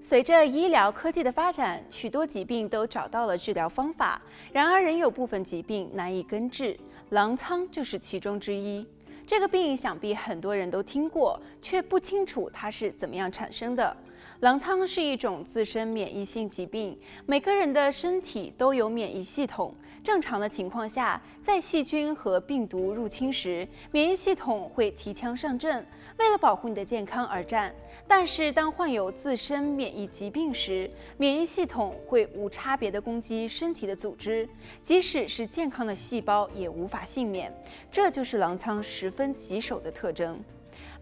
[0.00, 4.20] 随着医疗科技的发展，许多疾病都找到了治疗方法。
[4.52, 6.78] 然而，仍有部分疾病难以根治，
[7.10, 8.86] 狼疮就是其中之一。
[9.26, 13.96] 这个病想必很多人都听过，却不清楚它是怎么样产生的。
[14.40, 19.74] 狼疮是一种自身免疫性疾病，每个人的身体都有免疫系统。
[20.06, 25.84] 正常的情况下，在细菌和病毒入侵时，免疫系统会提枪上阵，
[26.16, 27.74] 为了保护你的健康而战。
[28.06, 34.48] 但是，当患有自身免疫疾病时，免疫系统会无差别地攻击身体的组织，
[34.80, 37.52] 即使是健康的细胞也无法幸免。
[37.90, 40.38] 这就是狼疮十分棘手的特征。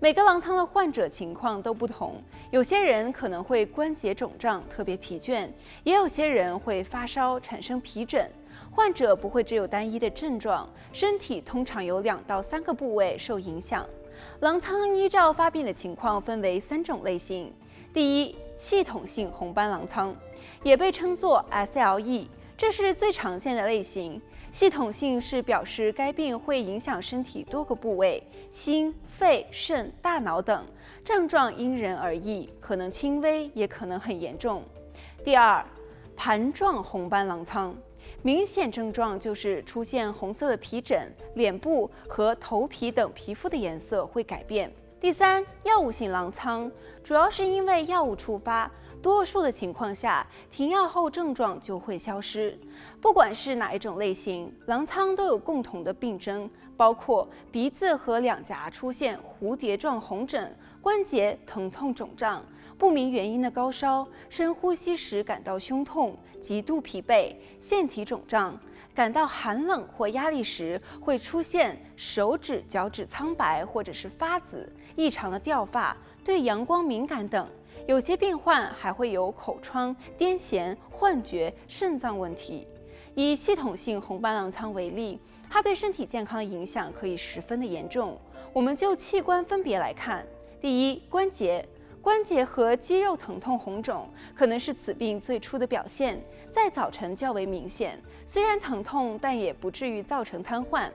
[0.00, 5.46] 每个狼疮的患者情况都不同，有些人可能会关节肿胀、特别疲倦，
[5.82, 8.30] 也有些人会发烧、产生皮疹。
[8.74, 13.86] 患者不会只有单一的症状，身体通常有两到三个部位受影响。
[14.40, 17.52] 狼疮依照发病的情况分为三种类型。
[17.92, 20.12] 第一，系统性红斑狼疮，
[20.64, 24.20] 也被称作 SLE，这是最常见的类型。
[24.50, 30.66] 系统性是表示该病会影响身体多个部位，心、肺、肾、大脑等，
[31.04, 34.64] 症状因人而异，可能轻微，也可能很严重。
[35.22, 35.64] 第二，
[36.16, 37.72] 盘状红斑狼疮。
[38.24, 44.72] 明显症状就是出现红色的皮疹，脸部和头皮等皮肤的颜色会改变。
[44.98, 46.72] 第三，药物性狼疮
[47.02, 48.70] 主要是因为药物触发，
[49.02, 52.58] 多数的情况下停药后症状就会消失。
[52.98, 62.42] 不管是哪一种类型，狼疮都有共同的病征，包括鼻子和两颊出现蝴蝶状红疹，关节疼痛肿胀。
[62.76, 68.58] 不明原因的高烧，深呼吸时感到胸痛，极度疲惫，腺体肿胀，
[68.94, 77.48] 感到寒冷或压力时会出现手指、脚趾苍白或者是发紫，异常的掉发，对阳光敏感等。
[77.86, 82.66] 有些病患还会有口疮、癫痫、幻觉、肾脏问题。
[83.14, 88.18] 以系统性红斑狼疮为例，它对身体健康的影响可以十分的严重。
[88.52, 90.26] 我们就器官分别来看，
[90.60, 91.64] 第一，关节。
[92.04, 96.22] 关节和肌肉疼痛、红肿可能是此病最初的表现，
[96.52, 97.98] 在早晨较为明显。
[98.26, 100.86] 虽然疼痛，但也不至于造成瘫痪。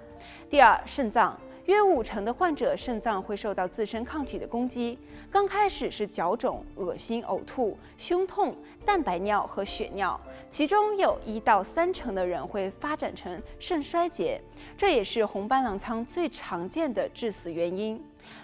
[0.51, 4.99] 第二，肾脏约五成的患者肾脏会受到自身抗体的攻击。
[5.31, 8.55] 刚开始是脚肿、恶心、呕吐、胸痛、
[8.85, 14.39] 蛋白尿和血尿，其中有一到三成的人会发展成肾衰竭，
[14.77, 17.99] 这也是红斑狼疮最常见的致死原因。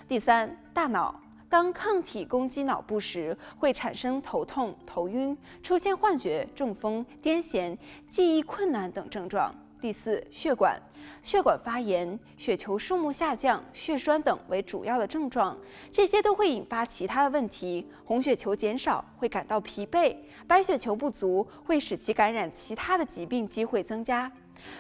[0.08, 1.25] 第三，大脑。
[1.56, 7.78] 当抗体攻击脑部时，会产生头痛、头晕，出现幻觉、中风、癫痫、
[8.10, 9.56] 记忆困难等症状。
[9.80, 10.78] 第四，血管，
[11.24, 15.58] 血管发炎、血球数目下降、血栓等为主要的症状，
[15.90, 17.88] 这些都会引发其他的问题。
[18.04, 20.14] 红血球减少，会感到疲惫；
[20.46, 24.30] 白血球不足，会使其感染其他的疾病机会增加。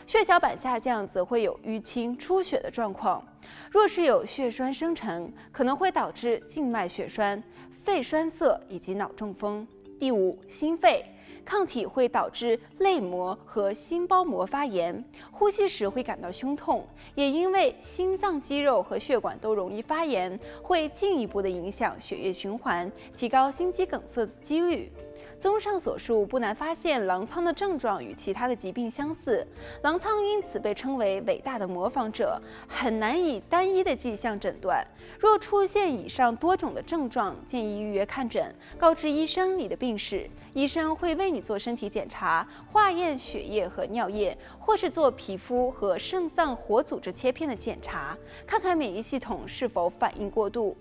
[0.06, 3.24] 血小板下降则会有淤青、出血的状况。
[3.72, 7.42] 若是有血栓生成，可能会导致静脉血栓、
[7.84, 9.68] 肺栓塞以及脑中风。
[10.00, 11.06] 第五，心肺
[11.44, 24.92] 抗体会导致肋膜和心包膜发炎，呼吸时会感到胸痛，也因为心脏肌肉和血管都容易发炎，会进一步的影响血液循环，提高心肌梗塞的几率。
[25.38, 29.46] 综上所述，不难发现狼疮的症状与其他的疾病相似，
[29.84, 34.84] 狼疮因此被称为伟大的模仿者，很难以单一的迹象诊断。
[35.20, 48.18] 若出现以上多种的症状，建议预约看诊，告知医生你的病史，医生会为你做身体检查，化验血液和尿液，或是做皮肤和肾脏活组织切片的检查，
[48.48, 50.76] 看看免疫系统是否反应过度。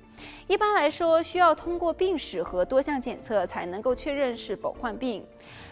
[0.47, 5.23] 一般来说，需要通过病史和多项检测才能够确认是否患病。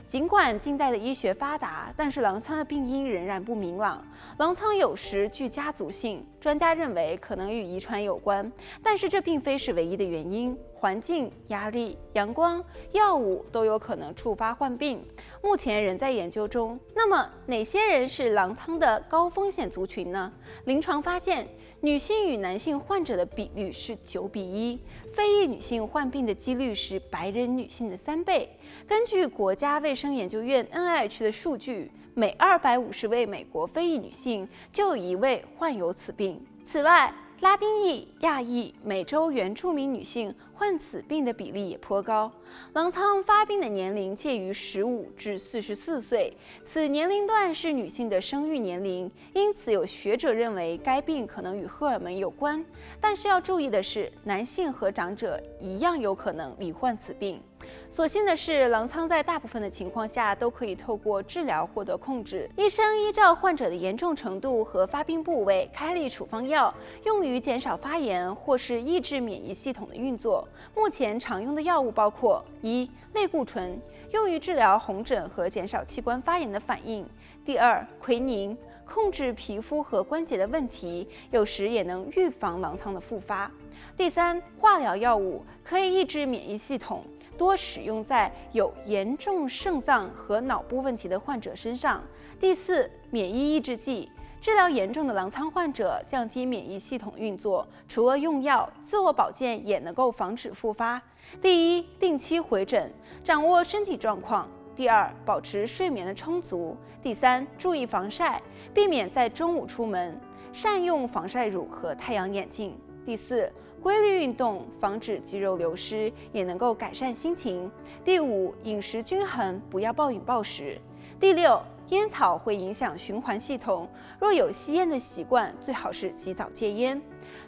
[0.07, 4.05] 尽管近代的医学发达，但是狼疮的病因仍然不明朗。
[4.37, 8.51] 狼疮有时具家族性，专家认为可能与遗传有关，
[8.83, 10.55] 但是这并非是唯一的原因。
[10.75, 15.07] 环境、压力、阳光、药物都有可能触发患病，
[15.41, 16.79] 目前仍在研究中。
[16.93, 20.33] 那么，哪些人是狼疮的高风险族群呢？
[20.65, 21.47] 临床发现。
[21.85, 24.79] 女性与男性患者的比率是九比一，
[25.13, 28.49] 非裔女性患病的几率是白人女性的三倍。
[28.87, 36.41] 根据国家卫生研究院 NIH 的数据，每二百五十位美国非裔女性就有一位患有此病。
[36.65, 42.31] 此外，拉丁裔、亚裔、美洲原住民女性患此病的比例也颇高。
[42.73, 52.65] 狼疮发病的年龄介于十五至四十四岁，此年龄段是女性的生育年龄，因此有学者认为该病可能与荷尔蒙有关。
[53.01, 57.43] 但是要注意的是，男性和长者一样有可能罹患此病。
[57.91, 62.49] 所幸的是，狼疮在大部分的情况下都可以透过治疗获得控制。
[62.57, 66.73] 医生依照患者的严重程度和发病部位开立处方药，
[67.05, 70.49] 用于减少发炎或是抑制免疫系统的运作。
[70.75, 73.79] 目前常用的药物包括：一、类固醇，
[74.13, 77.05] 用于治疗红疹和减少器官发炎的反应；
[77.45, 78.57] 第二，奎宁，
[78.87, 83.51] 控制皮肤和关节的问题，有时也能预防狼疮的复发；
[83.99, 87.05] 第三，化疗药物，可以抑制免疫系统。
[87.43, 92.01] 多使用在有严重肾脏和脑部问题的患者身上。
[92.39, 94.09] 第四，免疫抑制剂
[94.41, 97.67] 治疗严重的狼疮患者，降低免疫系统运作。
[97.89, 101.03] 除了用药，自我保健也能够防止复发。
[101.41, 102.93] 第一，定期回诊，
[103.25, 104.49] 掌握身体状况。
[104.77, 106.77] 第二，保持睡眠的充足。
[107.03, 108.41] 第三，注意防晒，
[108.73, 110.17] 避免在中午出门，
[110.53, 112.79] 善用防晒乳和太阳眼镜。
[113.05, 113.53] 第四，
[113.83, 117.69] 规律运动，防止肌肉流失，也能够改善心情。
[118.05, 120.81] 第五，饮食均衡，不要暴饮暴食。
[121.19, 123.89] 第六，烟草会影响循环系统，
[124.21, 127.03] 若有吸烟的习惯，最好是及早戒烟。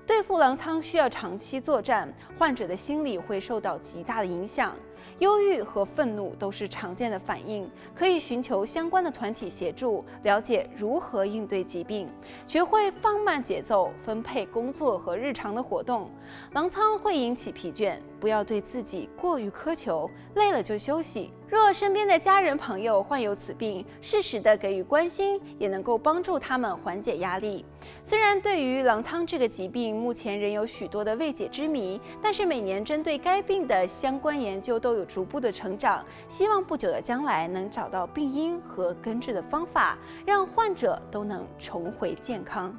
[0.05, 4.75] 对付狼疮需要长期作战，患者的心理会受到极大的影响。
[5.19, 12.09] 忧郁和愤怒都是常见的反应，可以寻求相关的团体协助，了解如何应对疾病，
[12.47, 16.11] 学会放慢节奏，分配工作和日常的活动。
[16.53, 21.31] 狼疮会引起疲倦，不要对自己过于苛求，累了就休息。
[21.47, 27.65] 若身边的家人朋友患有此病，适时的给予关心，也能够帮助他们缓解压力。
[28.03, 36.05] 虽然对于狼疮这个疾病，目前仍有许多的未解之谜，但是每年针对该病的相关研究都都有逐步的成长。
[36.29, 42.73] 希望不久的将来能找到病因和根治的方法，让患者都能重回健康。